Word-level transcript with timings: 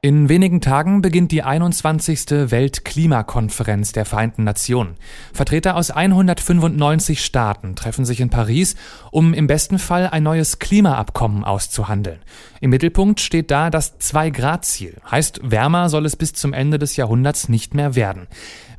In 0.00 0.28
wenigen 0.28 0.60
Tagen 0.60 1.02
beginnt 1.02 1.32
die 1.32 1.42
21. 1.42 2.52
Weltklimakonferenz 2.52 3.90
der 3.90 4.04
Vereinten 4.04 4.44
Nationen. 4.44 4.94
Vertreter 5.32 5.74
aus 5.74 5.90
195 5.90 7.24
Staaten 7.24 7.74
treffen 7.74 8.04
sich 8.04 8.20
in 8.20 8.30
Paris, 8.30 8.76
um 9.10 9.34
im 9.34 9.48
besten 9.48 9.80
Fall 9.80 10.06
ein 10.06 10.22
neues 10.22 10.60
Klimaabkommen 10.60 11.42
auszuhandeln. 11.42 12.20
Im 12.60 12.70
Mittelpunkt 12.70 13.18
steht 13.18 13.50
da 13.50 13.70
das 13.70 13.98
Zwei-Grad-Ziel. 13.98 14.98
Heißt, 15.10 15.40
wärmer 15.42 15.88
soll 15.88 16.06
es 16.06 16.14
bis 16.14 16.32
zum 16.32 16.52
Ende 16.52 16.78
des 16.78 16.94
Jahrhunderts 16.94 17.48
nicht 17.48 17.74
mehr 17.74 17.96
werden. 17.96 18.28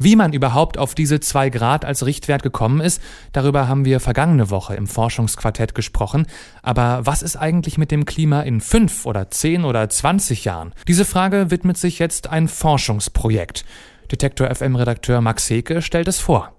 Wie 0.01 0.15
man 0.15 0.31
überhaupt 0.31 0.77
auf 0.77 0.95
diese 0.95 1.20
zwei 1.20 1.49
Grad 1.49 1.83
als 1.83 2.05
Richtwert 2.05 2.41
gekommen 2.41 2.79
ist, 2.79 3.01
darüber 3.33 3.67
haben 3.67 3.83
wir 3.83 3.99
vergangene 3.99 4.49
Woche 4.49 4.75
im 4.75 4.88
Forschungsquartett 4.88 5.75
gesprochen. 5.75 6.25
Aber 6.63 7.06
was 7.06 7.21
ist 7.21 7.36
eigentlich 7.36 7.78
mit 7.78 7.92
dem 7.92 8.06
Klima 8.06 8.42
in 8.42 8.61
fünf 8.61 9.06
oder 9.06 9.29
zehn 9.29 9.65
oder 9.65 9.89
zwanzig 9.89 10.45
Jahren? 10.45 10.73
Diese 10.87 11.04
Frage 11.09 11.49
widmet 11.49 11.77
sich 11.77 11.99
jetzt 11.99 12.29
ein 12.29 12.47
Forschungsprojekt. 12.47 13.65
Detektor 14.11 14.54
FM 14.54 14.75
Redakteur 14.75 15.21
Max 15.21 15.50
Heke 15.50 15.81
stellt 15.81 16.07
es 16.07 16.19
vor. 16.19 16.54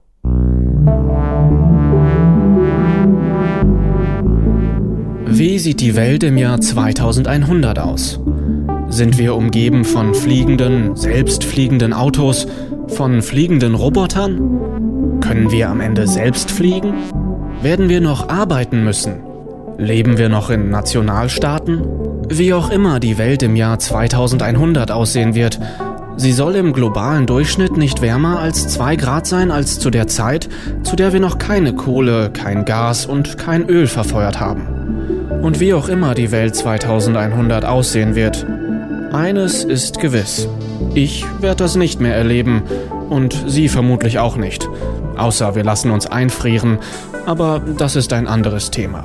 Wie 5.26 5.58
sieht 5.60 5.80
die 5.80 5.94
Welt 5.94 6.24
im 6.24 6.36
Jahr 6.36 6.60
2100 6.60 7.78
aus? 7.78 8.20
Sind 8.88 9.18
wir 9.18 9.36
umgeben 9.36 9.84
von 9.84 10.14
fliegenden, 10.14 10.96
selbstfliegenden 10.96 11.92
Autos, 11.92 12.48
von 12.88 13.22
fliegenden 13.22 13.76
Robotern? 13.76 15.20
Können 15.20 15.52
wir 15.52 15.68
am 15.68 15.80
Ende 15.80 16.08
selbst 16.08 16.50
fliegen? 16.50 16.94
Werden 17.62 17.88
wir 17.88 18.00
noch 18.00 18.28
arbeiten 18.28 18.82
müssen? 18.82 19.22
Leben 19.78 20.18
wir 20.18 20.28
noch 20.28 20.50
in 20.50 20.70
Nationalstaaten? 20.70 22.09
Wie 22.32 22.54
auch 22.54 22.70
immer 22.70 23.00
die 23.00 23.18
Welt 23.18 23.42
im 23.42 23.56
Jahr 23.56 23.80
2100 23.80 24.92
aussehen 24.92 25.34
wird, 25.34 25.58
sie 26.16 26.32
soll 26.32 26.54
im 26.54 26.72
globalen 26.72 27.26
Durchschnitt 27.26 27.76
nicht 27.76 28.02
wärmer 28.02 28.38
als 28.38 28.68
2 28.68 28.94
Grad 28.94 29.26
sein 29.26 29.50
als 29.50 29.80
zu 29.80 29.90
der 29.90 30.06
Zeit, 30.06 30.48
zu 30.84 30.94
der 30.94 31.12
wir 31.12 31.18
noch 31.18 31.38
keine 31.38 31.74
Kohle, 31.74 32.30
kein 32.30 32.64
Gas 32.64 33.04
und 33.04 33.36
kein 33.36 33.68
Öl 33.68 33.88
verfeuert 33.88 34.38
haben. 34.38 34.62
Und 35.42 35.58
wie 35.58 35.74
auch 35.74 35.88
immer 35.88 36.14
die 36.14 36.30
Welt 36.30 36.54
2100 36.54 37.64
aussehen 37.64 38.14
wird, 38.14 38.46
eines 39.12 39.64
ist 39.64 39.98
gewiss. 39.98 40.48
Ich 40.94 41.26
werde 41.40 41.56
das 41.56 41.74
nicht 41.74 42.00
mehr 42.00 42.14
erleben 42.14 42.62
und 43.08 43.44
Sie 43.48 43.68
vermutlich 43.68 44.20
auch 44.20 44.36
nicht. 44.36 44.68
Außer 45.16 45.56
wir 45.56 45.64
lassen 45.64 45.90
uns 45.90 46.06
einfrieren, 46.06 46.78
aber 47.26 47.60
das 47.76 47.96
ist 47.96 48.12
ein 48.12 48.28
anderes 48.28 48.70
Thema. 48.70 49.04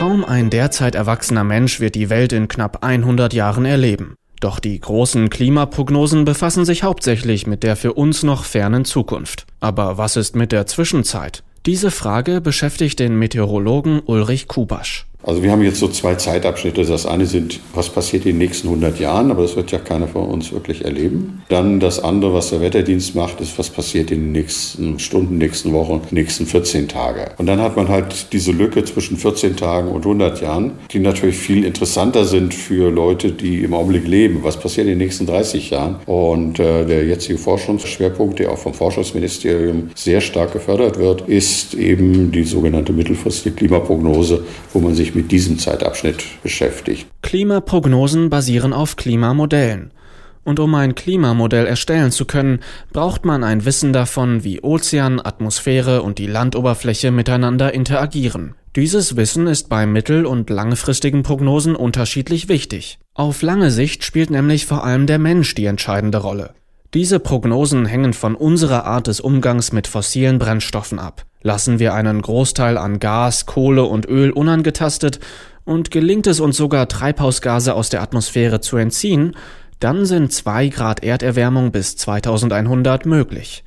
Kaum 0.00 0.24
ein 0.24 0.48
derzeit 0.48 0.94
erwachsener 0.94 1.44
Mensch 1.44 1.78
wird 1.78 1.94
die 1.94 2.08
Welt 2.08 2.32
in 2.32 2.48
knapp 2.48 2.82
100 2.82 3.34
Jahren 3.34 3.66
erleben. 3.66 4.14
Doch 4.40 4.58
die 4.58 4.80
großen 4.80 5.28
Klimaprognosen 5.28 6.24
befassen 6.24 6.64
sich 6.64 6.84
hauptsächlich 6.84 7.46
mit 7.46 7.62
der 7.62 7.76
für 7.76 7.92
uns 7.92 8.22
noch 8.22 8.44
fernen 8.44 8.86
Zukunft. 8.86 9.44
Aber 9.60 9.98
was 9.98 10.16
ist 10.16 10.34
mit 10.34 10.52
der 10.52 10.64
Zwischenzeit? 10.64 11.42
Diese 11.66 11.90
Frage 11.90 12.40
beschäftigt 12.40 12.98
den 12.98 13.18
Meteorologen 13.18 14.00
Ulrich 14.00 14.48
Kubasch. 14.48 15.06
Also 15.22 15.42
wir 15.42 15.52
haben 15.52 15.62
jetzt 15.62 15.78
so 15.78 15.88
zwei 15.88 16.14
Zeitabschnitte. 16.14 16.84
Das 16.84 17.04
eine 17.04 17.26
sind, 17.26 17.60
was 17.74 17.90
passiert 17.90 18.24
in 18.24 18.32
den 18.32 18.38
nächsten 18.38 18.68
100 18.68 18.98
Jahren, 18.98 19.30
aber 19.30 19.42
das 19.42 19.54
wird 19.54 19.70
ja 19.70 19.78
keiner 19.78 20.08
von 20.08 20.24
uns 20.28 20.50
wirklich 20.50 20.84
erleben. 20.84 21.42
Dann 21.48 21.78
das 21.78 22.02
andere, 22.02 22.32
was 22.32 22.50
der 22.50 22.60
Wetterdienst 22.60 23.14
macht, 23.14 23.40
ist, 23.40 23.58
was 23.58 23.68
passiert 23.68 24.10
in 24.10 24.20
den 24.20 24.32
nächsten 24.32 24.98
Stunden, 24.98 25.36
nächsten 25.36 25.72
Wochen, 25.72 26.00
nächsten 26.10 26.46
14 26.46 26.88
Tage. 26.88 27.32
Und 27.36 27.46
dann 27.46 27.60
hat 27.60 27.76
man 27.76 27.88
halt 27.88 28.32
diese 28.32 28.52
Lücke 28.52 28.82
zwischen 28.84 29.18
14 29.18 29.56
Tagen 29.56 29.88
und 29.88 30.04
100 30.06 30.40
Jahren, 30.40 30.72
die 30.90 31.00
natürlich 31.00 31.36
viel 31.36 31.64
interessanter 31.64 32.24
sind 32.24 32.54
für 32.54 32.90
Leute, 32.90 33.32
die 33.32 33.62
im 33.62 33.74
Augenblick 33.74 34.06
leben. 34.06 34.40
Was 34.42 34.58
passiert 34.58 34.86
in 34.86 34.92
den 34.92 34.98
nächsten 34.98 35.26
30 35.26 35.70
Jahren? 35.70 35.96
Und 36.06 36.58
äh, 36.58 36.86
der 36.86 37.04
jetzige 37.04 37.38
Forschungsschwerpunkt, 37.38 38.38
der 38.38 38.50
auch 38.50 38.58
vom 38.58 38.72
Forschungsministerium 38.72 39.90
sehr 39.94 40.22
stark 40.22 40.52
gefördert 40.52 40.98
wird, 40.98 41.28
ist 41.28 41.74
eben 41.74 42.32
die 42.32 42.44
sogenannte 42.44 42.92
mittelfristige 42.92 43.54
Klimaprognose, 43.54 44.44
wo 44.72 44.80
man 44.80 44.94
sich 44.94 45.09
sich 45.10 45.14
mit 45.14 45.32
diesem 45.32 45.58
Zeitabschnitt 45.58 46.24
beschäftigt. 46.42 47.06
Klimaprognosen 47.22 48.30
basieren 48.30 48.72
auf 48.72 48.96
Klimamodellen. 48.96 49.92
Und 50.42 50.58
um 50.58 50.74
ein 50.74 50.94
Klimamodell 50.94 51.66
erstellen 51.66 52.10
zu 52.10 52.24
können, 52.24 52.60
braucht 52.92 53.24
man 53.24 53.44
ein 53.44 53.64
Wissen 53.64 53.92
davon, 53.92 54.42
wie 54.42 54.62
Ozean, 54.62 55.20
Atmosphäre 55.20 56.02
und 56.02 56.18
die 56.18 56.26
Landoberfläche 56.26 57.10
miteinander 57.10 57.74
interagieren. 57.74 58.54
Dieses 58.74 59.16
Wissen 59.16 59.46
ist 59.46 59.68
bei 59.68 59.84
mittel- 59.84 60.26
und 60.26 60.48
langfristigen 60.48 61.22
Prognosen 61.22 61.76
unterschiedlich 61.76 62.48
wichtig. 62.48 62.98
Auf 63.14 63.42
lange 63.42 63.70
Sicht 63.70 64.04
spielt 64.04 64.30
nämlich 64.30 64.64
vor 64.64 64.84
allem 64.84 65.06
der 65.06 65.18
Mensch 65.18 65.54
die 65.54 65.66
entscheidende 65.66 66.18
Rolle. 66.18 66.54
Diese 66.94 67.20
Prognosen 67.20 67.84
hängen 67.84 68.14
von 68.14 68.34
unserer 68.34 68.84
Art 68.84 69.08
des 69.08 69.20
Umgangs 69.20 69.72
mit 69.72 69.86
fossilen 69.86 70.38
Brennstoffen 70.38 70.98
ab. 70.98 71.26
Lassen 71.42 71.78
wir 71.78 71.94
einen 71.94 72.20
Großteil 72.20 72.76
an 72.76 73.00
Gas, 73.00 73.46
Kohle 73.46 73.84
und 73.84 74.06
Öl 74.06 74.30
unangetastet 74.30 75.20
und 75.64 75.90
gelingt 75.90 76.26
es 76.26 76.40
uns 76.40 76.56
sogar 76.56 76.88
Treibhausgase 76.88 77.74
aus 77.74 77.88
der 77.88 78.02
Atmosphäre 78.02 78.60
zu 78.60 78.76
entziehen, 78.76 79.36
dann 79.78 80.04
sind 80.04 80.32
2 80.32 80.68
Grad 80.68 81.02
Erderwärmung 81.02 81.72
bis 81.72 81.96
2100 81.96 83.06
möglich. 83.06 83.64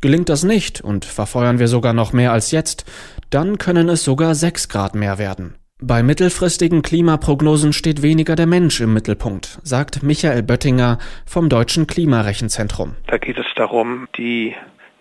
Gelingt 0.00 0.28
das 0.28 0.44
nicht 0.44 0.80
und 0.80 1.04
verfeuern 1.04 1.58
wir 1.58 1.68
sogar 1.68 1.92
noch 1.92 2.12
mehr 2.12 2.32
als 2.32 2.50
jetzt, 2.50 2.84
dann 3.30 3.58
können 3.58 3.88
es 3.88 4.04
sogar 4.04 4.34
6 4.34 4.68
Grad 4.68 4.94
mehr 4.94 5.18
werden. 5.18 5.56
Bei 5.82 6.02
mittelfristigen 6.02 6.82
Klimaprognosen 6.82 7.72
steht 7.72 8.00
weniger 8.00 8.36
der 8.36 8.46
Mensch 8.46 8.80
im 8.80 8.94
Mittelpunkt, 8.94 9.58
sagt 9.62 10.02
Michael 10.02 10.42
Böttinger 10.42 10.98
vom 11.26 11.48
Deutschen 11.48 11.86
Klimarechenzentrum. 11.86 12.94
Da 13.06 13.18
geht 13.18 13.36
es 13.36 13.46
darum, 13.56 14.08
die 14.16 14.54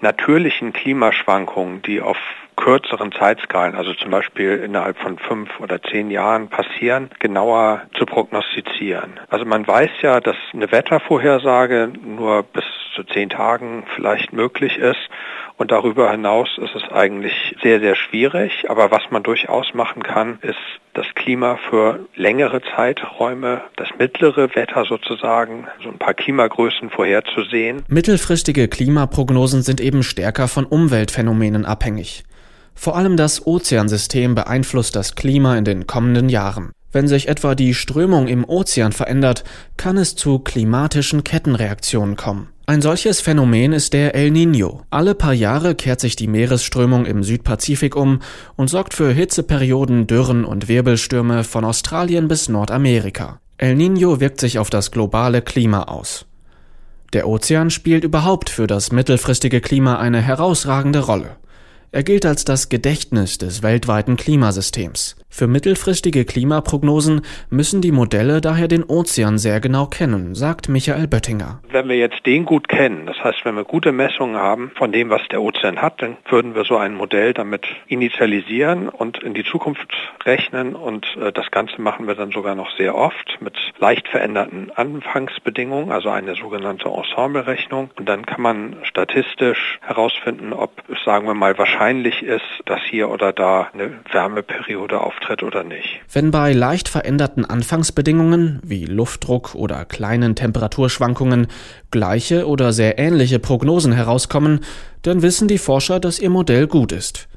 natürlichen 0.04 0.74
Klimaschwankungen, 0.74 1.82
die 1.82 2.02
auf 2.02 2.18
kürzeren 2.56 3.12
Zeitskalen, 3.12 3.74
also 3.74 3.94
zum 3.94 4.12
Beispiel 4.12 4.58
innerhalb 4.58 4.98
von 5.00 5.18
fünf 5.18 5.60
oder 5.60 5.82
zehn 5.82 6.12
Jahren 6.12 6.50
passieren, 6.50 7.10
genauer 7.20 7.82
zu 7.98 8.06
prognostizieren. 8.06 9.20
Also 9.30 9.46
man 9.46 9.66
weiß 9.66 9.90
ja, 10.02 10.20
dass 10.20 10.36
eine 10.54 10.72
Wettervorhersage 10.72 11.92
nur 12.04 12.44
bis 12.44 12.66
zu 12.96 13.04
zehn 13.06 13.30
Tagen 13.30 13.86
vielleicht 13.96 14.34
möglich 14.34 14.78
ist 14.78 15.10
und 15.58 15.72
darüber 15.72 16.12
hinaus 16.12 16.50
ist 16.58 16.76
es 16.76 16.84
eigentlich 16.92 17.56
sehr, 17.62 17.80
sehr 17.80 17.96
schwierig. 17.96 18.70
Aber 18.70 18.92
was 18.92 19.04
man 19.12 19.24
durchaus 19.24 19.74
machen 19.74 20.04
kann, 20.04 20.40
ist 20.42 20.58
das 20.94 21.06
Klima 21.16 21.58
für 21.70 22.00
längere 22.16 22.62
Zeiträume, 22.76 23.62
das 23.76 23.90
mittlere 23.98 24.56
Wetter 24.56 24.86
sozusagen, 24.86 25.68
so 25.84 25.90
ein 25.90 25.98
paar 25.98 26.14
Klimagrößen 26.14 26.90
vorherzusehen. 26.90 27.84
Mittelfristige 27.88 28.68
Klimaprognosen 28.68 29.62
sind 29.62 29.82
eben 29.82 30.04
stärker 30.04 30.48
von 30.48 30.66
Umweltphänomenen 30.66 31.66
abhängig. 31.66 32.24
Vor 32.76 32.96
allem 32.98 33.18
das 33.18 33.46
Ozeansystem 33.46 34.36
beeinflusst 34.36 34.96
das 34.96 35.16
Klima 35.16 35.58
in 35.58 35.66
den 35.66 35.88
kommenden 35.88 36.30
Jahren. 36.30 36.72
Wenn 36.94 37.08
sich 37.08 37.28
etwa 37.28 37.56
die 37.56 37.74
Strömung 37.74 38.28
im 38.28 38.48
Ozean 38.48 38.92
verändert, 38.92 39.44
kann 39.78 39.98
es 39.98 40.16
zu 40.16 40.40
klimatischen 40.40 41.24
Kettenreaktionen 41.24 42.16
kommen. 42.16 42.50
Ein 42.68 42.82
solches 42.82 43.20
Phänomen 43.20 43.74
ist 43.74 43.92
der 43.92 44.16
El 44.16 44.30
Niño. 44.30 44.82
Alle 44.90 45.16
paar 45.16 45.34
Jahre 45.34 45.76
kehrt 45.76 46.00
sich 46.00 46.16
die 46.16 46.28
Meeresströmung 46.28 47.06
im 47.06 47.24
Südpazifik 47.24 47.96
um 47.96 48.20
und 48.56 48.70
sorgt 48.70 48.94
für 48.94 49.12
Hitzeperioden, 49.12 50.08
Dürren 50.08 50.46
und 50.46 50.70
Wirbelstürme 50.70 51.44
von 51.44 51.66
Australien 51.66 52.30
bis 52.30 52.48
Nordamerika. 52.48 53.40
El 53.58 53.76
Niño 53.76 54.20
wirkt 54.20 54.40
sich 54.40 54.60
auf 54.60 54.70
das 54.70 54.92
globale 54.92 55.42
Klima 55.42 55.84
aus. 55.84 56.26
Der 57.12 57.28
Ozean 57.28 57.70
spielt 57.70 58.04
überhaupt 58.04 58.50
für 58.50 58.68
das 58.68 58.92
mittelfristige 58.92 59.62
Klima 59.62 59.98
eine 59.98 60.22
herausragende 60.22 61.00
Rolle. 61.00 61.38
Er 61.92 62.04
gilt 62.04 62.26
als 62.26 62.46
das 62.46 62.70
Gedächtnis 62.70 63.38
des 63.38 63.62
weltweiten 63.62 64.16
Klimasystems. 64.16 65.16
Für 65.36 65.48
mittelfristige 65.48 66.26
Klimaprognosen 66.26 67.22
müssen 67.50 67.82
die 67.82 67.92
Modelle 67.92 68.40
daher 68.40 68.68
den 68.68 68.84
Ozean 68.84 69.40
sehr 69.40 69.60
genau 69.60 69.88
kennen, 69.88 70.36
sagt 70.36 70.70
Michael 70.70 71.08
Böttinger. 71.08 71.60
Wenn 71.72 71.90
wir 71.90 71.98
jetzt 71.98 72.24
den 72.28 72.46
gut 72.46 72.70
kennen, 72.70 73.08
das 73.08 73.18
heißt, 73.24 73.44
wenn 73.44 73.56
wir 73.56 73.64
gute 73.64 73.92
Messungen 73.92 74.36
haben 74.36 74.70
von 74.76 74.92
dem, 74.92 75.10
was 75.10 75.28
der 75.30 75.42
Ozean 75.42 75.82
hat, 75.82 76.04
dann 76.04 76.18
würden 76.30 76.54
wir 76.54 76.66
so 76.66 76.78
ein 76.78 76.94
Modell 76.94 77.34
damit 77.34 77.66
initialisieren 77.88 78.90
und 78.90 79.24
in 79.24 79.34
die 79.34 79.44
Zukunft 79.44 79.92
rechnen 80.24 80.76
und 80.76 81.08
äh, 81.20 81.32
das 81.32 81.50
Ganze 81.50 81.82
machen 81.82 82.06
wir 82.06 82.14
dann 82.14 82.30
sogar 82.30 82.54
noch 82.54 82.70
sehr 82.78 82.94
oft 82.94 83.40
mit 83.42 83.56
leicht 83.80 84.08
veränderten 84.10 84.72
Anfangsbedingungen, 84.76 85.92
also 85.92 86.10
eine 86.10 86.36
sogenannte 86.36 86.90
Ensemblerechnung 86.90 87.90
und 87.98 88.08
dann 88.08 88.28
kann 88.28 88.42
man 88.44 88.76
statistisch 88.84 89.80
herausfinden, 89.82 90.54
ob 90.54 90.84
es, 90.90 91.04
sagen 91.04 91.26
wir 91.26 91.34
mal, 91.34 91.58
wahrscheinlich 91.58 92.22
ist, 92.22 92.44
dass 92.66 92.82
hier 92.84 93.10
oder 93.10 93.34
da 93.34 93.72
eine 93.74 94.00
Wärmeperiode 94.12 95.02
auftritt 95.24 95.34
auftritt 95.34 95.44
oder 95.44 95.64
nicht. 95.64 96.02
Wenn 96.12 96.32
bei 96.32 96.54
leicht 96.54 96.90
veränderten 96.90 97.46
Anfangsbedingungen 97.46 98.60
wie 98.64 98.86
Luftdruck 98.86 99.56
oder 99.56 99.86
kleinen 99.86 100.36
Temperaturschwankungen 100.36 101.48
gleiche 101.92 102.48
oder 102.48 102.74
sehr 102.74 103.00
ähnliche 103.00 103.40
Prognosen 103.40 103.94
herauskommen, 103.94 104.62
dann 105.02 105.22
wissen 105.22 105.48
die 105.48 105.58
Forscher, 105.58 106.00
dass 106.00 106.20
ihr 106.20 106.30
Modell 106.30 106.68
gut 106.68 106.92
ist. 106.92 107.28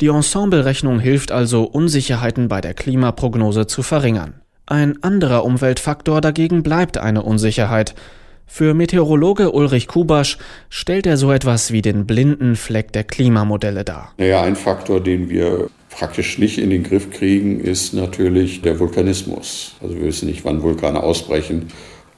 Die 0.00 0.08
Ensemblerechnung 0.08 0.98
hilft 0.98 1.30
also, 1.30 1.64
Unsicherheiten 1.64 2.48
bei 2.48 2.60
der 2.60 2.74
Klimaprognose 2.74 3.66
zu 3.66 3.82
verringern. 3.82 4.34
Ein 4.66 5.02
anderer 5.02 5.44
Umweltfaktor 5.44 6.20
dagegen 6.20 6.62
bleibt 6.62 6.98
eine 6.98 7.22
Unsicherheit. 7.22 7.94
Für 8.46 8.74
Meteorologe 8.74 9.52
Ulrich 9.52 9.88
Kubasch 9.88 10.38
stellt 10.68 11.06
er 11.06 11.16
so 11.16 11.32
etwas 11.32 11.72
wie 11.72 11.82
den 11.82 12.06
blinden 12.06 12.56
Fleck 12.56 12.92
der 12.92 13.04
Klimamodelle 13.04 13.84
dar. 13.84 14.12
Naja, 14.18 14.42
ein 14.42 14.56
Faktor, 14.56 15.00
den 15.00 15.28
wir 15.28 15.68
praktisch 15.96 16.38
nicht 16.38 16.58
in 16.58 16.70
den 16.70 16.82
Griff 16.82 17.10
kriegen, 17.10 17.60
ist 17.60 17.94
natürlich 17.94 18.62
der 18.62 18.78
Vulkanismus. 18.80 19.76
Also 19.82 19.94
wir 19.96 20.04
wissen 20.04 20.28
nicht, 20.28 20.44
wann 20.44 20.62
Vulkane 20.62 21.02
ausbrechen. 21.02 21.68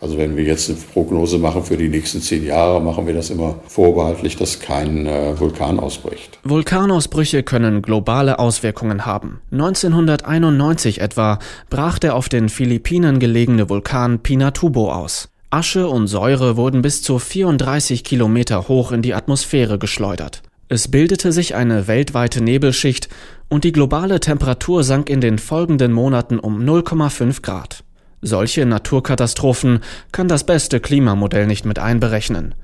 Also 0.00 0.18
wenn 0.18 0.36
wir 0.36 0.44
jetzt 0.44 0.68
eine 0.68 0.78
Prognose 0.78 1.38
machen 1.38 1.64
für 1.64 1.76
die 1.76 1.88
nächsten 1.88 2.20
zehn 2.20 2.44
Jahre, 2.44 2.82
machen 2.82 3.06
wir 3.06 3.14
das 3.14 3.30
immer 3.30 3.60
vorbehaltlich, 3.66 4.36
dass 4.36 4.60
kein 4.60 5.06
äh, 5.06 5.38
Vulkan 5.40 5.80
ausbricht. 5.80 6.38
Vulkanausbrüche 6.44 7.42
können 7.42 7.80
globale 7.80 8.38
Auswirkungen 8.38 9.06
haben. 9.06 9.40
1991 9.52 11.00
etwa 11.00 11.38
brach 11.70 11.98
der 11.98 12.14
auf 12.14 12.28
den 12.28 12.50
Philippinen 12.50 13.18
gelegene 13.18 13.70
Vulkan 13.70 14.18
Pinatubo 14.18 14.92
aus. 14.92 15.28
Asche 15.48 15.88
und 15.88 16.08
Säure 16.08 16.56
wurden 16.56 16.82
bis 16.82 17.02
zu 17.02 17.18
34 17.18 18.04
Kilometer 18.04 18.68
hoch 18.68 18.92
in 18.92 19.00
die 19.00 19.14
Atmosphäre 19.14 19.78
geschleudert. 19.78 20.42
Es 20.68 20.88
bildete 20.88 21.30
sich 21.30 21.54
eine 21.54 21.86
weltweite 21.86 22.42
Nebelschicht 22.42 23.08
und 23.48 23.62
die 23.62 23.70
globale 23.70 24.18
Temperatur 24.18 24.82
sank 24.82 25.08
in 25.08 25.20
den 25.20 25.38
folgenden 25.38 25.92
Monaten 25.92 26.40
um 26.40 26.60
0,5 26.60 27.40
Grad. 27.42 27.84
Solche 28.20 28.66
Naturkatastrophen 28.66 29.80
kann 30.10 30.26
das 30.26 30.44
beste 30.44 30.80
Klimamodell 30.80 31.46
nicht 31.46 31.64
mit 31.66 31.78
einberechnen. 31.78 32.56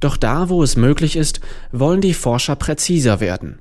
Doch 0.00 0.16
da, 0.16 0.48
wo 0.48 0.62
es 0.62 0.76
möglich 0.76 1.16
ist, 1.16 1.40
wollen 1.70 2.00
die 2.00 2.14
Forscher 2.14 2.56
präziser 2.56 3.20
werden. 3.20 3.58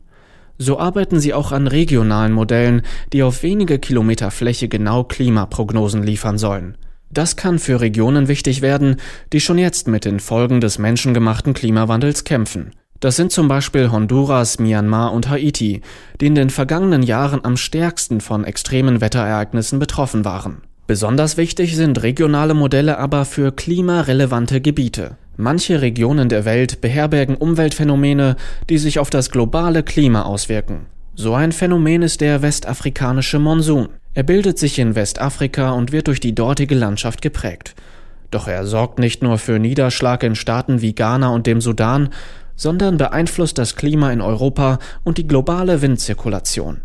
So 0.58 0.80
arbeiten 0.80 1.20
sie 1.20 1.34
auch 1.34 1.52
an 1.52 1.68
regionalen 1.68 2.32
Modellen, 2.32 2.84
die 3.12 3.24
auf 3.24 3.44
wenige 3.44 3.80
Kilometer 3.80 4.32
Fläche 4.32 4.70
genau 4.70 5.04
Klimaprognosen 5.04 6.04
liefern 6.04 6.38
sollen. 6.38 6.78
Das 7.10 7.36
kann 7.36 7.60
für 7.60 7.82
Regionen 7.82 8.30
wichtig 8.30 8.62
werden, 8.62 8.96
die 9.34 9.42
schon 9.42 9.58
jetzt 9.58 9.90
mit 9.90 10.06
den 10.06 10.22
Folgen 10.22 10.62
des 10.62 10.80
menschengemachten 10.80 11.54
Klimawandels 11.54 12.24
kämpfen. 12.24 12.72
Das 13.04 13.18
sind 13.18 13.34
zum 13.34 13.50
Beispiel 13.50 13.92
Honduras, 13.92 14.60
Myanmar 14.60 15.12
und 15.12 15.30
Haiti, 15.30 15.82
die 16.22 16.26
in 16.26 16.36
den 16.36 16.50
vergangenen 16.50 17.04
Jahren 17.04 17.44
am 17.44 17.58
stärksten 17.58 18.22
von 18.22 18.46
extremen 18.46 19.02
Wetterereignissen 19.02 19.78
betroffen 19.78 20.24
waren. 20.24 20.62
Besonders 20.88 21.36
wichtig 21.36 21.76
sind 21.76 22.02
regionale 22.02 22.54
Modelle 22.54 22.98
aber 23.00 23.26
für 23.26 23.52
klimarelevante 23.52 24.62
Gebiete. 24.62 25.18
Manche 25.36 25.82
Regionen 25.82 26.30
der 26.30 26.46
Welt 26.46 26.80
beherbergen 26.80 27.36
Umweltphänomene, 27.36 28.38
die 28.70 28.78
sich 28.78 29.00
auf 29.00 29.10
das 29.10 29.32
globale 29.32 29.84
Klima 29.84 30.22
auswirken. 30.22 30.86
So 31.14 31.34
ein 31.34 31.52
Phänomen 31.52 32.04
ist 32.04 32.22
der 32.22 32.42
westafrikanische 32.42 33.38
Monsun. 33.38 33.90
Er 34.14 34.24
bildet 34.24 34.58
sich 34.58 34.80
in 34.80 34.96
Westafrika 34.96 35.72
und 35.72 35.92
wird 35.92 36.08
durch 36.08 36.22
die 36.22 36.36
dortige 36.36 36.76
Landschaft 36.76 37.22
geprägt. 37.22 37.76
Doch 38.32 38.48
er 38.48 38.66
sorgt 38.66 38.98
nicht 38.98 39.22
nur 39.22 39.38
für 39.38 39.60
Niederschlag 39.60 40.24
in 40.24 40.36
Staaten 40.36 40.82
wie 40.82 40.96
Ghana 40.96 41.30
und 41.30 41.46
dem 41.46 41.62
Sudan, 41.62 42.10
sondern 42.56 42.98
beeinflusst 42.98 43.58
das 43.58 43.76
Klima 43.76 44.12
in 44.12 44.22
Europa 44.22 44.80
und 45.04 45.18
die 45.18 45.28
globale 45.28 45.82
Windzirkulation. 45.82 46.82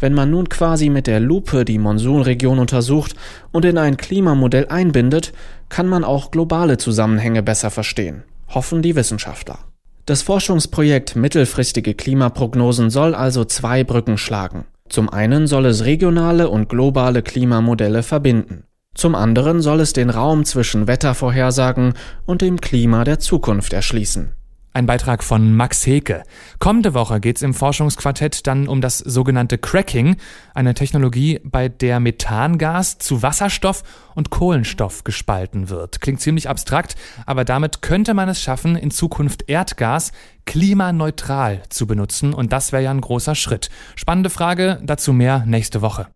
Wenn 0.00 0.14
man 0.14 0.30
nun 0.30 0.48
quasi 0.48 0.90
mit 0.90 1.06
der 1.06 1.20
Lupe 1.20 1.64
die 1.64 1.78
Monsunregion 1.78 2.58
untersucht 2.58 3.16
und 3.50 3.64
in 3.64 3.78
ein 3.78 3.96
Klimamodell 3.96 4.66
einbindet, 4.68 5.32
kann 5.68 5.88
man 5.88 6.04
auch 6.04 6.30
globale 6.30 6.78
Zusammenhänge 6.78 7.42
besser 7.42 7.70
verstehen, 7.70 8.22
hoffen 8.48 8.80
die 8.82 8.94
Wissenschaftler. 8.94 9.58
Das 10.06 10.22
Forschungsprojekt 10.22 11.16
Mittelfristige 11.16 11.94
Klimaprognosen 11.94 12.90
soll 12.90 13.14
also 13.14 13.44
zwei 13.44 13.84
Brücken 13.84 14.16
schlagen. 14.16 14.64
Zum 14.88 15.10
einen 15.10 15.46
soll 15.46 15.66
es 15.66 15.84
regionale 15.84 16.48
und 16.48 16.68
globale 16.68 17.22
Klimamodelle 17.22 18.02
verbinden. 18.02 18.64
Zum 18.94 19.14
anderen 19.14 19.60
soll 19.60 19.80
es 19.80 19.92
den 19.92 20.10
Raum 20.10 20.44
zwischen 20.44 20.86
Wettervorhersagen 20.86 21.92
und 22.24 22.40
dem 22.40 22.60
Klima 22.60 23.04
der 23.04 23.18
Zukunft 23.18 23.72
erschließen. 23.72 24.32
Ein 24.78 24.86
Beitrag 24.86 25.24
von 25.24 25.56
Max 25.56 25.84
Heke. 25.88 26.22
Kommende 26.60 26.94
Woche 26.94 27.18
geht 27.18 27.34
es 27.34 27.42
im 27.42 27.52
Forschungsquartett 27.52 28.46
dann 28.46 28.68
um 28.68 28.80
das 28.80 28.98
sogenannte 28.98 29.58
Cracking, 29.58 30.18
eine 30.54 30.72
Technologie, 30.72 31.40
bei 31.42 31.68
der 31.68 31.98
Methangas 31.98 32.98
zu 32.98 33.20
Wasserstoff 33.20 33.82
und 34.14 34.30
Kohlenstoff 34.30 35.02
gespalten 35.02 35.68
wird. 35.68 36.00
Klingt 36.00 36.20
ziemlich 36.20 36.48
abstrakt, 36.48 36.94
aber 37.26 37.44
damit 37.44 37.82
könnte 37.82 38.14
man 38.14 38.28
es 38.28 38.40
schaffen, 38.40 38.76
in 38.76 38.92
Zukunft 38.92 39.48
Erdgas 39.48 40.12
klimaneutral 40.46 41.62
zu 41.70 41.88
benutzen 41.88 42.32
und 42.32 42.52
das 42.52 42.70
wäre 42.70 42.84
ja 42.84 42.92
ein 42.92 43.00
großer 43.00 43.34
Schritt. 43.34 43.70
Spannende 43.96 44.30
Frage, 44.30 44.80
dazu 44.84 45.12
mehr 45.12 45.42
nächste 45.44 45.82
Woche. 45.82 46.06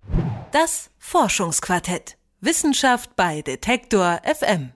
Das 0.53 0.91
Forschungsquartett. 0.99 2.17
Wissenschaft 2.41 3.17
bei 3.17 3.43
Detektor 3.43 4.21
FM. 4.23 4.73